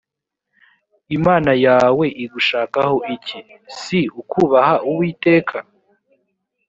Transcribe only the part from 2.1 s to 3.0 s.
igushakaho